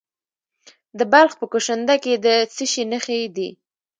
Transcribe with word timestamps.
د 0.97 0.99
بلخ 1.11 1.33
په 1.41 1.45
کشنده 1.53 1.95
کې 2.03 2.13
د 2.25 2.27
څه 2.55 2.65
شي 2.71 2.83
نښې 2.91 3.21
دي؟ 3.35 3.49